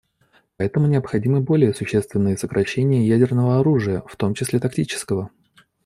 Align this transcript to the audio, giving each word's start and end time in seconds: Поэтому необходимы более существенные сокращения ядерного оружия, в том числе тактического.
Поэтому 0.57 0.87
необходимы 0.87 1.41
более 1.41 1.75
существенные 1.75 2.35
сокращения 2.35 3.07
ядерного 3.07 3.59
оружия, 3.59 4.01
в 4.07 4.15
том 4.15 4.33
числе 4.33 4.57
тактического. 4.59 5.29